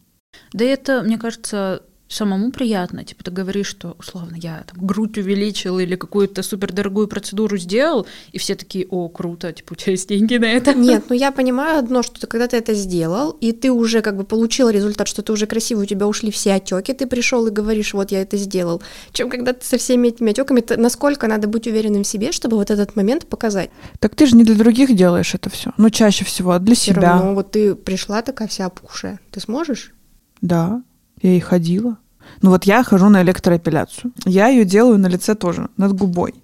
[0.52, 1.82] Да это, мне кажется,
[2.14, 3.04] самому приятно.
[3.04, 8.38] Типа ты говоришь, что условно я там грудь увеличил или какую-то супердорогую процедуру сделал, и
[8.38, 10.74] все такие, о, круто, типа у тебя есть деньги на это.
[10.74, 14.16] Нет, ну я понимаю одно, что ты, когда ты это сделал, и ты уже как
[14.16, 17.50] бы получил результат, что ты уже красивый, у тебя ушли все отеки, ты пришел и
[17.50, 18.82] говоришь, вот я это сделал.
[19.12, 22.70] Чем когда ты со всеми этими отеками, насколько надо быть уверенным в себе, чтобы вот
[22.70, 23.70] этот момент показать.
[23.98, 25.72] Так ты же не для других делаешь это все.
[25.76, 27.14] Ну, чаще всего, а для все себя.
[27.14, 29.20] Равно, вот ты пришла такая вся опухшая.
[29.30, 29.92] Ты сможешь?
[30.40, 30.82] Да,
[31.22, 31.98] я и ходила.
[32.42, 34.12] Ну вот я хожу на электроэпиляцию.
[34.24, 36.34] Я ее делаю на лице тоже, над губой.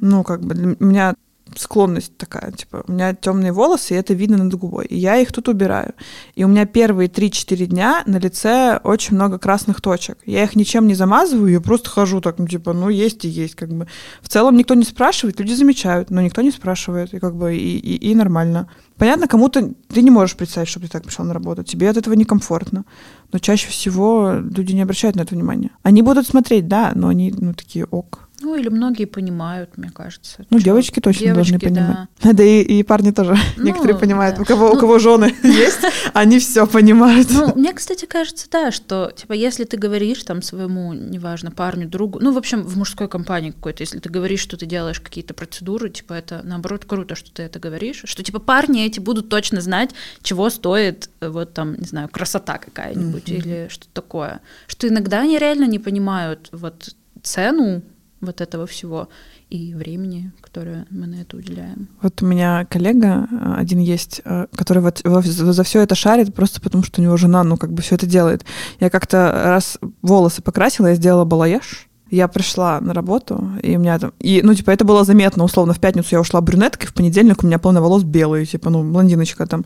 [0.00, 1.14] Ну, как бы для меня
[1.54, 4.86] склонность такая, типа, у меня темные волосы, и это видно над губой.
[4.86, 5.94] И я их тут убираю.
[6.34, 10.18] И у меня первые 3-4 дня на лице очень много красных точек.
[10.26, 13.54] Я их ничем не замазываю, я просто хожу так, ну, типа, ну, есть и есть,
[13.54, 13.86] как бы.
[14.22, 17.78] В целом никто не спрашивает, люди замечают, но никто не спрашивает, и как бы, и,
[17.78, 18.68] и, и нормально.
[18.96, 22.14] Понятно, кому-то ты не можешь представить, чтобы ты так пришел на работу, тебе от этого
[22.14, 22.84] некомфортно.
[23.32, 25.70] Но чаще всего люди не обращают на это внимания.
[25.82, 28.25] Они будут смотреть, да, но они, ну, такие ок.
[28.46, 30.46] Ну, или многие понимают, мне кажется.
[30.50, 32.08] Ну, девочки точно девочки, должны понимать.
[32.22, 33.36] Да, да и, и парни тоже.
[33.56, 34.36] Ну, Некоторые понимают.
[34.36, 34.42] Да.
[34.42, 35.80] У кого, ну, у кого жены есть,
[36.14, 37.26] они все понимают.
[37.28, 42.20] Ну, мне, кстати, кажется, да, что, типа, если ты говоришь там своему, неважно, парню, другу,
[42.22, 45.90] ну, в общем, в мужской компании какой-то, если ты говоришь, что ты делаешь какие-то процедуры,
[45.90, 49.90] типа, это, наоборот, круто, что ты это говоришь, что, типа, парни эти будут точно знать,
[50.22, 53.36] чего стоит, э, вот там, не знаю, красота какая-нибудь mm-hmm.
[53.36, 54.40] или что-то такое.
[54.68, 57.82] Что иногда они реально не понимают вот цену
[58.20, 59.08] вот этого всего
[59.50, 61.88] и времени, которое мы на это уделяем.
[62.02, 66.60] Вот у меня коллега э, один есть, э, который вот за все это шарит просто
[66.60, 68.44] потому, что у него жена, ну, как бы все это делает.
[68.80, 73.98] Я как-то раз волосы покрасила, я сделала балаяж, я пришла на работу, и у меня
[73.98, 74.12] там...
[74.20, 77.46] И, ну, типа, это было заметно, условно, в пятницу я ушла брюнеткой, в понедельник у
[77.46, 79.64] меня полный волос белый, типа, ну, блондиночка там.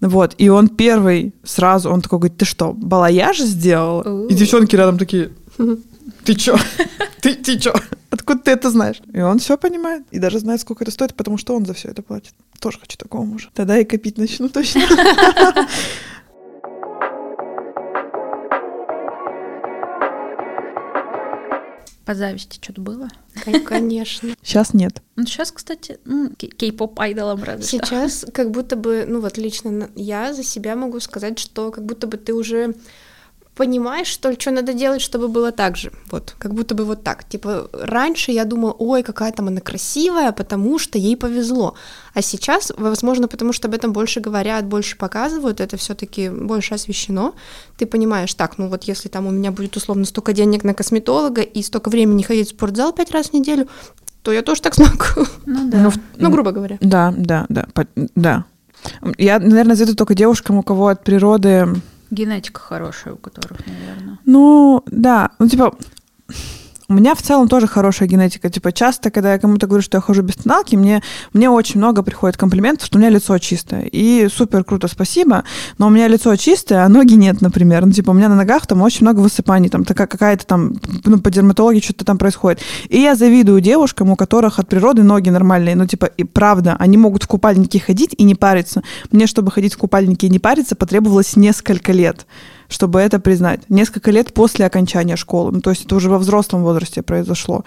[0.00, 4.26] Вот, и он первый сразу, он такой говорит, ты что, балаяж сделал?
[4.26, 5.30] И девчонки рядом такие...
[6.24, 6.56] Ты чё?
[7.20, 7.74] Ты, ты чё?
[8.10, 9.00] Откуда ты это знаешь?
[9.12, 10.04] И он все понимает.
[10.10, 12.34] И даже знает, сколько это стоит, потому что он за все это платит.
[12.60, 13.48] Тоже хочу такого мужа.
[13.54, 14.82] Тогда и копить начну точно.
[22.04, 23.08] По зависти что-то было?
[23.64, 24.34] Конечно.
[24.42, 25.00] Сейчас нет.
[25.16, 27.78] Ну, сейчас, кстати, ну, кей-поп айдолом разве что.
[27.78, 32.06] Сейчас как будто бы, ну вот лично я за себя могу сказать, что как будто
[32.06, 32.74] бы ты уже
[33.54, 35.92] понимаешь, что ли, что надо делать, чтобы было так же.
[36.10, 37.24] Вот, как будто бы вот так.
[37.24, 41.74] Типа, раньше я думала, ой, какая там она красивая, потому что ей повезло.
[42.14, 46.74] А сейчас, возможно, потому что об этом больше говорят, больше показывают, это все таки больше
[46.74, 47.34] освещено.
[47.76, 51.42] Ты понимаешь, так, ну вот если там у меня будет условно столько денег на косметолога
[51.42, 53.68] и столько времени ходить в спортзал пять раз в неделю,
[54.22, 55.28] то я тоже так смогу.
[55.46, 55.78] Ну да.
[55.78, 56.78] Ну, Ну, грубо говоря.
[56.80, 57.66] Да, да, да,
[58.14, 58.44] да.
[59.16, 61.68] Я, наверное, завидую только девушкам, у кого от природы
[62.10, 64.18] Генетика хорошая у которых, наверное.
[64.24, 65.76] Ну, да, ну, типа,
[66.88, 68.50] у меня в целом тоже хорошая генетика.
[68.50, 72.02] Типа, часто, когда я кому-то говорю, что я хожу без тоналки, мне, мне очень много
[72.02, 73.84] приходит комплиментов, что у меня лицо чистое.
[73.90, 75.44] И супер круто, спасибо,
[75.78, 77.86] но у меня лицо чистое, а ноги нет, например.
[77.86, 81.18] Ну, типа, у меня на ногах там очень много высыпаний, там такая какая-то там, ну,
[81.18, 82.60] по дерматологии что-то там происходит.
[82.88, 85.76] И я завидую девушкам, у которых от природы ноги нормальные.
[85.76, 88.82] Ну, типа, и правда, они могут в купальнике ходить и не париться.
[89.10, 92.26] Мне, чтобы ходить в купальнике и не париться, потребовалось несколько лет
[92.68, 93.68] чтобы это признать.
[93.68, 95.52] Несколько лет после окончания школы.
[95.52, 97.64] Ну, то есть это уже во взрослом возрасте произошло.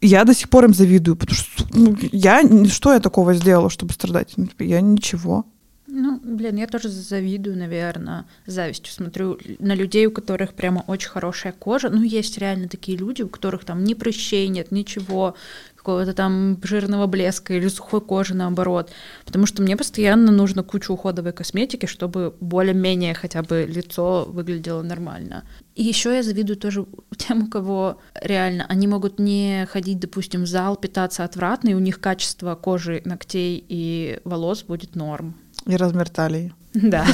[0.00, 2.42] Я до сих пор им завидую, потому что ну, я...
[2.68, 4.34] Что я такого сделала, чтобы страдать?
[4.36, 5.44] Ну, типа, Я ничего.
[5.92, 8.92] Ну, блин, я тоже завидую, наверное, завистью.
[8.92, 11.90] Смотрю на людей, у которых прямо очень хорошая кожа.
[11.90, 15.34] Ну, есть реально такие люди, у которых там ни прыщей нет, ничего,
[15.80, 18.90] какого-то там жирного блеска или сухой кожи наоборот.
[19.24, 25.44] Потому что мне постоянно нужно кучу уходовой косметики, чтобы более-менее хотя бы лицо выглядело нормально.
[25.74, 26.84] И еще я завидую тоже
[27.16, 31.78] тем, у кого реально они могут не ходить, допустим, в зал, питаться отвратно, и у
[31.78, 35.34] них качество кожи, ногтей и волос будет норм.
[35.64, 36.52] И размер талии.
[36.74, 37.06] Да,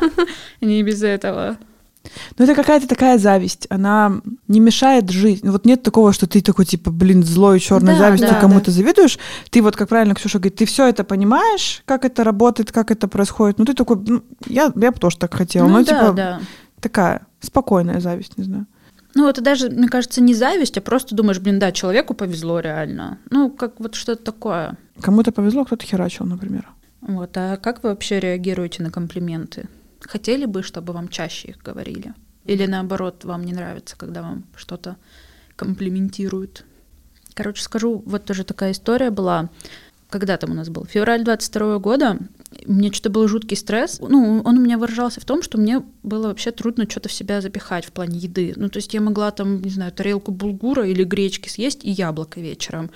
[0.60, 1.58] не без этого.
[2.38, 3.66] Ну, это какая-то такая зависть.
[3.70, 5.42] Она не мешает жить.
[5.42, 9.18] Вот нет такого, что ты такой, типа, блин, злой, черной Да, завистью да, кому-то завидуешь.
[9.50, 13.06] Ты вот, как правильно Ксюша говорит, ты все это понимаешь, как это работает, как это
[13.08, 13.58] происходит.
[13.58, 15.68] Ну, ты такой, ну, я, я бы тоже так хотела.
[15.68, 16.40] Ну Ну, да, типа, да.
[16.80, 18.66] такая спокойная зависть, не знаю.
[19.14, 23.18] Ну, это даже, мне кажется, не зависть, а просто думаешь, блин, да, человеку повезло реально.
[23.30, 24.76] Ну, как вот что-то такое.
[25.00, 26.68] Кому-то повезло, кто-то херачил, например.
[27.00, 29.68] Вот, а как вы вообще реагируете на комплименты?
[30.00, 32.14] Хотели бы, чтобы вам чаще их говорили?
[32.44, 34.96] Или наоборот, вам не нравится, когда вам что-то
[35.56, 36.64] комплиментируют?
[37.34, 39.50] Короче, скажу, вот тоже такая история была.
[40.08, 40.84] Когда там у нас был?
[40.86, 42.18] Февраль 22 года.
[42.66, 44.00] Мне что-то был жуткий стресс.
[44.00, 47.40] Ну, он у меня выражался в том, что мне было вообще трудно что-то в себя
[47.40, 48.52] запихать в плане еды.
[48.56, 52.40] Ну, то есть я могла там, не знаю, тарелку булгура или гречки съесть и яблоко
[52.40, 52.90] вечером.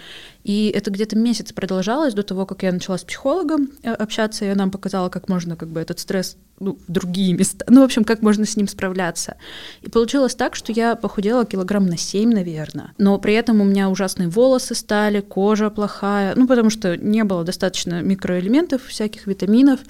[0.44, 4.48] И это где-то месяц продолжалось до того, как я начала с психологом э, общаться, и
[4.48, 7.64] она показала, как можно как бы этот стресс ну, в другие места.
[7.68, 9.36] Ну, в общем, как можно с ним справляться.
[9.80, 12.92] И получилось так, что я похудела килограмм на 7, наверное.
[12.98, 16.34] Но при этом у меня ужасные волосы стали, кожа плохая.
[16.36, 19.80] Ну, потому что не было достаточно микроэлементов, всяких витаминов.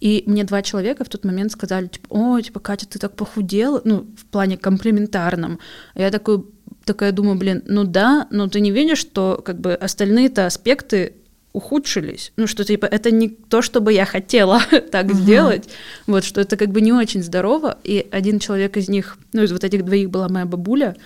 [0.00, 3.80] И мне два человека в тот момент сказали, типа, о, типа, Катя, ты так похудела,
[3.84, 5.58] ну, в плане комплиментарном.
[5.94, 6.44] А я такой,
[6.88, 11.12] такая думаю, блин, ну да, но ты не видишь, что как бы остальные-то аспекты
[11.52, 12.32] ухудшились.
[12.36, 14.60] Ну, что типа это не то, чтобы я хотела
[14.92, 15.68] так сделать.
[16.06, 17.78] Вот, что это как бы не очень здорово.
[17.84, 20.96] И один человек из них, ну, из вот этих двоих была моя бабуля.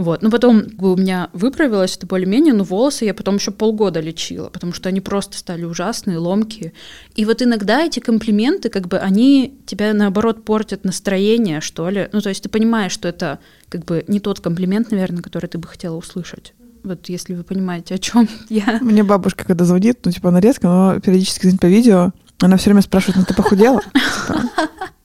[0.00, 4.48] Вот, ну потом у меня выправилось это более-менее, но волосы я потом еще полгода лечила,
[4.48, 6.72] потому что они просто стали ужасные, ломкие.
[7.16, 12.08] И вот иногда эти комплименты, как бы, они тебя наоборот портят настроение, что ли.
[12.12, 15.58] Ну, то есть ты понимаешь, что это как бы не тот комплимент, наверное, который ты
[15.58, 16.54] бы хотела услышать.
[16.82, 18.78] Вот если вы понимаете, о чем я.
[18.80, 22.70] Мне бабушка, когда звонит, ну, типа, она редко, но периодически звонит по видео, она все
[22.70, 23.82] время спрашивает, ну, ты похудела?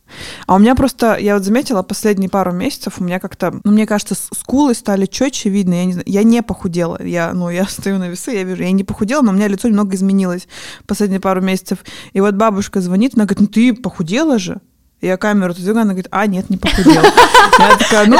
[0.47, 3.85] А у меня просто, я вот заметила, последние пару месяцев у меня как-то, ну, мне
[3.85, 5.73] кажется, скулы стали четче видны.
[5.73, 7.01] Я не, я не похудела.
[7.01, 9.67] Я, ну, я стою на весы, я вижу, я не похудела, но у меня лицо
[9.67, 10.47] немного изменилось
[10.85, 11.79] последние пару месяцев.
[12.13, 14.61] И вот бабушка звонит, она говорит, ну, ты похудела же?
[15.01, 18.17] Я камеру двигаю, она говорит, а, нет, не такая, ну,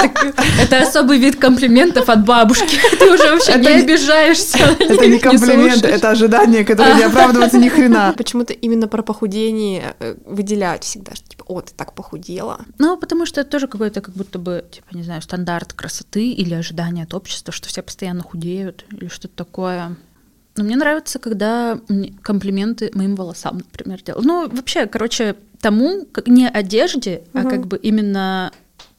[0.61, 2.77] Это особый вид комплиментов от бабушки.
[2.99, 4.57] Ты уже вообще не обижаешься.
[4.57, 8.13] это не комплимент, это ожидание, которое не оправдывается ни хрена.
[8.17, 12.59] Почему-то именно про похудение э, выделяют всегда, что типа, о, ты так похудела.
[12.77, 16.53] Ну, потому что это тоже какой-то как будто бы, типа, не знаю, стандарт красоты или
[16.53, 19.95] ожидание от общества, что все постоянно худеют или что-то такое.
[20.57, 21.79] Но мне нравится, когда
[22.21, 24.25] комплименты моим волосам, например, делают.
[24.25, 27.49] Ну, вообще, короче, тому, как не одежде, а Мгм.
[27.49, 28.51] как бы именно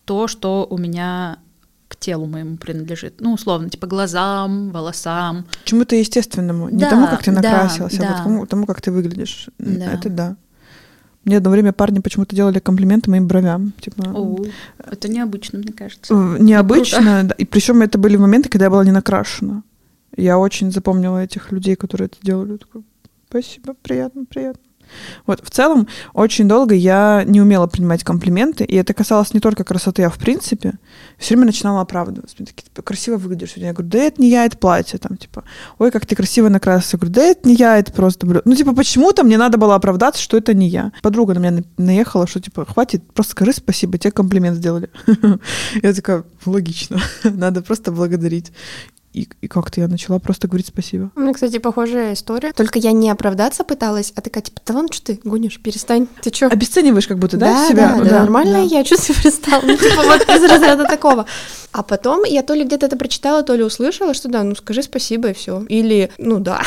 [0.05, 1.39] то, что у меня
[1.89, 3.21] к телу моему принадлежит.
[3.21, 5.47] Ну, условно, типа глазам, волосам.
[5.65, 6.69] Чему-то естественному.
[6.69, 8.09] Не Да, тому, как ты да, накрасилась, а да.
[8.09, 9.49] вот тому, тому, как ты выглядишь.
[9.59, 9.93] Да.
[9.93, 10.37] Это да.
[11.25, 13.73] Мне одно время парни почему-то делали комплименты моим бровям.
[13.81, 14.45] Типа, О,
[14.79, 16.13] это необычно, мне кажется.
[16.15, 17.25] необычно.
[17.25, 17.35] да.
[17.39, 19.63] И причем это были моменты, когда я была не накрашена.
[20.17, 22.57] Я очень запомнила этих людей, которые это делали.
[22.57, 22.83] Такой,
[23.29, 24.63] Спасибо, приятно, приятно.
[25.27, 29.65] Вот, в целом, очень долго я не умела принимать комплименты, и это касалось не только
[29.65, 30.75] красоты, а в принципе.
[31.19, 32.37] Все время начинала оправдываться.
[32.39, 33.69] Мне такие, типа, красиво выглядишь сегодня.
[33.69, 34.99] Я говорю, да это не я, это платье.
[34.99, 35.45] Там, типа,
[35.79, 36.93] ой, как ты красиво накрасилась.
[36.93, 38.43] Я говорю, да это не я, это просто блюдо.
[38.45, 40.93] Ну, типа, почему-то мне надо было оправдаться, что это не я.
[41.03, 44.89] Подруга на меня на- наехала, что, типа, хватит, просто скажи спасибо, тебе комплимент сделали.
[45.83, 48.53] Я такая, логично, надо просто благодарить.
[49.17, 51.11] И, и как-то я начала просто говорить спасибо.
[51.17, 52.53] У меня, кстати, похожая история.
[52.53, 56.31] Только я не оправдаться пыталась, а такая, типа, да ладно, что ты гонишь, перестань, ты
[56.31, 56.49] чё?
[56.51, 57.95] Обесцениваешь как будто, да, да, себя?
[57.97, 59.63] да, да, нормально я чувствую перестала.
[59.65, 61.25] Ну, типа, вот из разряда такого.
[61.73, 64.83] А потом я то ли где-то это прочитала, то ли услышала, что да, ну скажи
[64.83, 65.63] спасибо и все.
[65.71, 66.61] Или, ну да.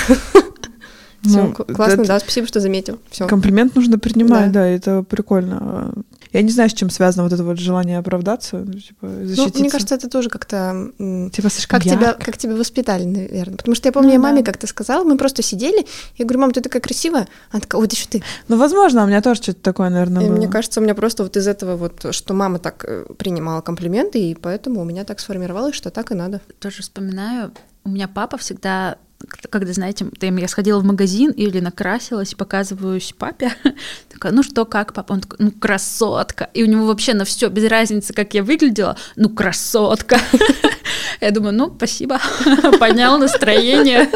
[1.21, 2.97] Все, Ну, классно, это- да, спасибо, что заметил.
[3.11, 3.27] Все.
[3.27, 4.61] Комплимент нужно принимать, Да.
[4.61, 4.65] да.
[4.67, 5.93] это прикольно.
[6.31, 9.59] Я не знаю, с чем связано вот это вот желание оправдаться, ну, типа, Ну, защититься.
[9.59, 10.91] мне кажется, это тоже как-то
[11.31, 13.57] типа слишком как тебя, как тебя воспитали, наверное.
[13.57, 14.51] Потому что я помню, Ну я маме да.
[14.51, 15.87] как-то сказала, мы просто сидели,
[16.17, 17.27] я говорю, мам, ты такая красивая.
[17.51, 18.23] Она такая, ой, да что ты?
[18.47, 20.35] Ну, возможно, у меня тоже что-то такое, наверное, И было.
[20.35, 24.19] мне кажется, у меня просто вот из этого вот, что мама так э, принимала комплименты,
[24.19, 26.41] и поэтому у меня так сформировалось, что так и надо.
[26.59, 27.51] Тоже вспоминаю,
[27.83, 28.97] у меня папа всегда,
[29.49, 33.53] когда, знаете, там я сходила в магазин или накрасилась, показываюсь папе,
[34.09, 35.13] такая, ну что, как, папа?
[35.13, 36.49] Он такой, ну красотка.
[36.53, 40.19] И у него вообще на все без разницы, как я выглядела, ну красотка.
[41.21, 42.19] Я думаю, ну спасибо,
[42.79, 44.09] поднял настроение.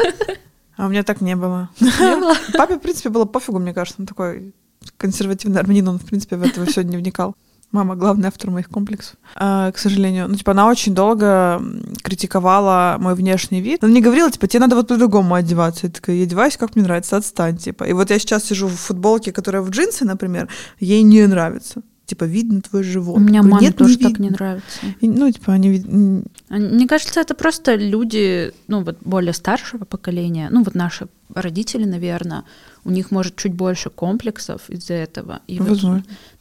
[0.76, 1.68] А у меня так не было.
[1.80, 2.34] Не было?
[2.54, 4.00] Папе, в принципе, было пофигу, мне кажется.
[4.00, 4.54] Он такой
[4.96, 7.36] консервативный армянин, он, в принципе, в это все не вникал.
[7.74, 10.28] Мама главный автор моих комплексов, А, к сожалению.
[10.28, 11.60] Ну, типа, она очень долго
[12.04, 13.82] критиковала мой внешний вид.
[13.82, 15.88] Она мне говорила, типа, тебе надо вот по-другому одеваться.
[15.88, 17.82] Я такая, я одеваюсь, как мне нравится, отстань, типа.
[17.82, 21.82] И вот я сейчас сижу в футболке, которая в джинсы, например, ей не нравится.
[22.06, 23.16] Типа, видно твой живот.
[23.16, 24.22] У меня маме «Нет, тоже не так видно».
[24.24, 24.80] не нравится.
[25.00, 26.22] И, ну, типа, они...
[26.50, 31.84] А Мне кажется, это просто люди, ну вот более старшего поколения, ну вот наши родители,
[31.84, 32.44] наверное,
[32.84, 35.40] у них может чуть больше комплексов из-за этого.
[35.46, 35.80] И вот,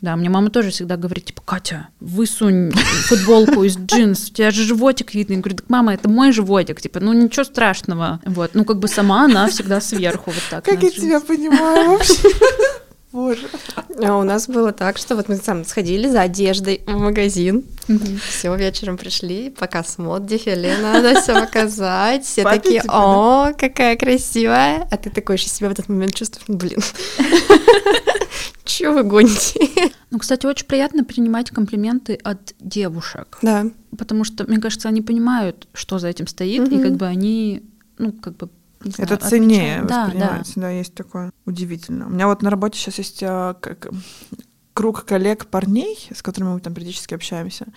[0.01, 2.71] да, мне мама тоже всегда говорит, типа, Катя, высунь
[3.07, 5.33] футболку из джинс, у тебя же животик видно.
[5.33, 8.19] Я говорю, так, мама, это мой животик, типа, ну ничего страшного.
[8.25, 10.65] Вот, ну как бы сама она всегда сверху вот так.
[10.65, 12.13] Как я тебя понимаю вообще.
[13.13, 13.47] Боже.
[14.03, 17.63] А у нас было так, что вот мы сам сходили за одеждой в магазин,
[18.27, 22.25] все, вечером пришли, показ мод, дефиле, надо все показать.
[22.25, 24.87] Все Папе, такие, о, какая красивая.
[24.89, 26.79] А ты такой еще себя в этот момент чувствуешь, ну, блин.
[28.65, 29.91] Чего вы гоните?
[30.09, 33.37] Ну, кстати, очень приятно принимать комплименты от девушек.
[33.43, 33.67] Да.
[33.97, 37.63] потому что, мне кажется, они понимают, что за этим стоит, и как бы они,
[37.99, 38.49] ну, как бы...
[38.91, 39.87] знаю, Это ценнее отмечают.
[39.87, 40.69] Да, воспринимается, да.
[40.69, 42.07] есть такое удивительно.
[42.07, 43.89] У меня вот на работе сейчас есть как,
[44.73, 47.67] круг коллег парней, с которыми мы там периодически общаемся,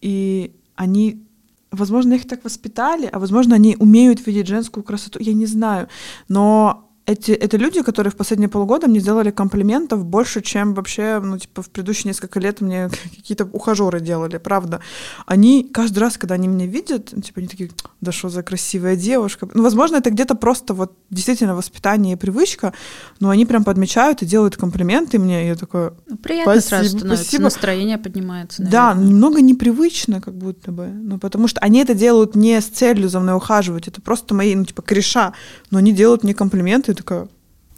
[0.00, 1.26] и они,
[1.70, 5.88] возможно, их так воспитали, а возможно, они умеют видеть женскую красоту, я не знаю,
[6.28, 11.38] но эти, это люди, которые в последние полгода мне сделали комплиментов больше, чем вообще, ну,
[11.38, 14.80] типа, в предыдущие несколько лет мне какие-то ухажеры делали, правда.
[15.24, 18.96] Они каждый раз, когда они меня видят, ну, типа, они такие, да что за красивая
[18.96, 19.48] девушка.
[19.54, 22.72] Ну, возможно, это где-то просто вот действительно воспитание и привычка,
[23.20, 26.98] но они прям подмечают и делают комплименты мне, и я такая, Ну, приятно сразу Спасибо,
[26.98, 27.44] становится, спасибо.
[27.44, 28.62] настроение поднимается.
[28.64, 29.10] да, наверное.
[29.10, 33.20] немного непривычно как будто бы, ну, потому что они это делают не с целью за
[33.20, 35.34] мной ухаживать, это просто мои, ну, типа, кореша,
[35.70, 37.28] но они делают мне комплименты, такая,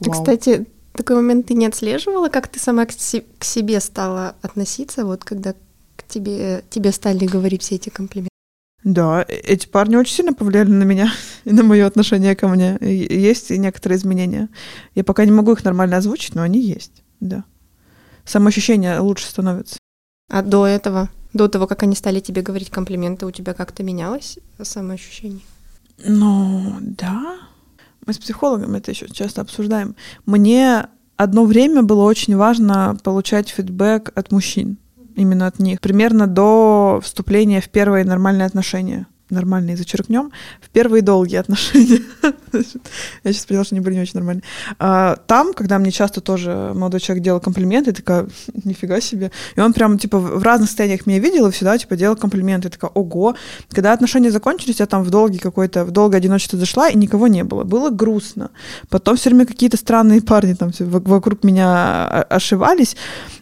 [0.00, 0.20] Ты, «Вау».
[0.20, 5.04] кстати, такой момент ты не отслеживала, как ты сама к, се- к себе стала относиться,
[5.04, 5.52] вот когда
[5.96, 8.28] к тебе, тебе стали говорить все эти комплименты?
[8.84, 11.12] Да, э- эти парни очень сильно повлияли на меня
[11.44, 12.78] и на мое отношение ко мне.
[12.80, 14.48] Есть и некоторые изменения.
[14.94, 17.44] Я пока не могу их нормально озвучить, но они есть, да.
[18.24, 19.78] Самоощущение лучше становится.
[20.30, 24.38] А до этого, до того, как они стали тебе говорить комплименты, у тебя как-то менялось
[24.62, 25.40] самоощущение?
[26.04, 27.38] Ну, да.
[28.08, 29.94] Мы с психологом это еще часто обсуждаем.
[30.24, 30.86] Мне
[31.18, 34.78] одно время было очень важно получать фидбэк от мужчин,
[35.14, 39.06] именно от них, примерно до вступления в первые нормальные отношения.
[39.30, 40.32] Нормальные зачеркнем.
[40.60, 42.00] В первые долгие отношения.
[43.24, 44.42] Я сейчас поняла, что они были не очень нормальные.
[44.78, 48.26] А, Там, когда мне часто тоже молодой человек делал комплименты, я такая,
[48.64, 49.30] нифига себе.
[49.54, 52.68] И он прям, типа, в разных состояниях меня видел и всегда, типа, делал комплименты.
[52.68, 53.34] Я такая, ого.
[53.70, 57.44] Когда отношения закончились, я там в долгий какой-то, в долгое одиночество зашла, и никого не
[57.44, 57.64] было.
[57.64, 58.50] Было грустно.
[58.88, 62.96] Потом все время какие-то странные парни там вокруг меня о- ошивались.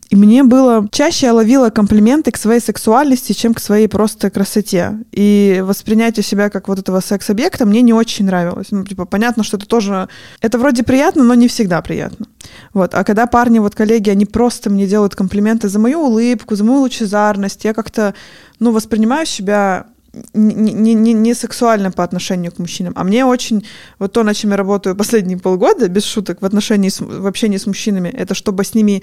[0.09, 0.89] И мне было...
[0.93, 4.99] Чаще я ловила комплименты к своей сексуальности, чем к своей просто красоте.
[5.13, 8.69] И воспринятие себя как вот этого секс-объекта мне не очень нравилось.
[8.71, 10.09] Ну, типа, понятно, что это тоже...
[10.41, 12.27] Это вроде приятно, но не всегда приятно.
[12.73, 12.95] Вот.
[12.95, 16.81] А когда парни, вот коллеги, они просто мне делают комплименты за мою улыбку, за мою
[16.81, 18.15] лучезарность, я как-то,
[18.61, 19.87] ну, воспринимаю себя
[20.35, 22.93] не, не, не, не сексуально по отношению к мужчинам.
[22.97, 23.67] А мне очень,
[23.99, 27.59] вот то, над чем я работаю последние полгода, без шуток, в отношении, с, в общении
[27.59, 29.03] с мужчинами, это чтобы с ними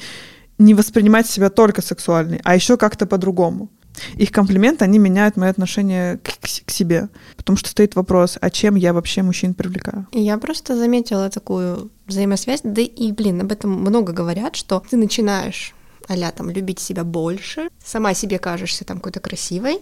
[0.57, 3.69] не воспринимать себя только сексуальной, а еще как-то по-другому.
[4.15, 7.09] Их комплименты, они меняют мое отношение к, к себе.
[7.37, 10.07] Потому что стоит вопрос, а чем я вообще мужчин привлекаю?
[10.11, 15.75] Я просто заметила такую взаимосвязь, да и, блин, об этом много говорят, что ты начинаешь
[16.07, 19.79] а там любить себя больше, сама себе кажешься там какой-то красивой,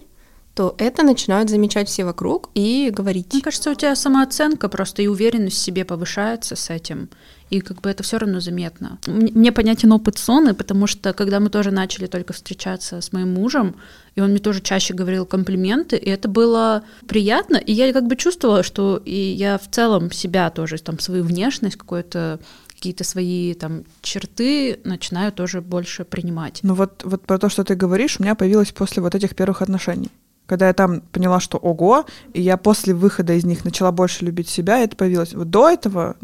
[0.53, 3.33] то это начинают замечать все вокруг и говорить.
[3.33, 7.09] Мне кажется, у тебя самооценка просто и уверенность в себе повышается с этим.
[7.49, 8.97] И как бы это все равно заметно.
[9.07, 13.75] Мне понятен опыт Соны, потому что когда мы тоже начали только встречаться с моим мужем,
[14.15, 18.15] и он мне тоже чаще говорил комплименты, и это было приятно, и я как бы
[18.15, 22.39] чувствовала, что и я в целом себя тоже, там, свою внешность, какую-то
[22.81, 26.61] какие-то свои там черты начинаю тоже больше принимать.
[26.63, 29.61] Ну вот, вот про то, что ты говоришь, у меня появилось после вот этих первых
[29.61, 30.09] отношений.
[30.51, 34.49] Когда я там поняла, что ого, и я после выхода из них начала больше любить
[34.49, 35.33] себя, это появилось.
[35.33, 36.17] Вот до этого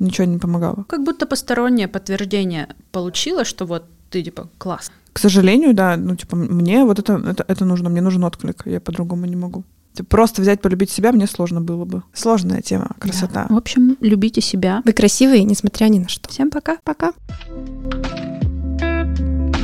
[0.00, 0.84] ничего не помогало.
[0.88, 4.90] Как будто постороннее подтверждение получила, что вот ты типа класс.
[5.12, 8.80] К сожалению, да, ну типа мне вот это, это, это нужно, мне нужен отклик, я
[8.80, 9.62] по-другому не могу.
[9.94, 12.02] Типа, просто взять, полюбить себя мне сложно было бы.
[12.12, 13.46] Сложная тема, красота.
[13.48, 13.54] Да.
[13.54, 14.82] В общем, любите себя.
[14.84, 16.28] Вы красивые, несмотря ни на что.
[16.28, 16.78] Всем пока.
[16.82, 17.12] Пока.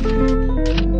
[0.05, 0.94] thank you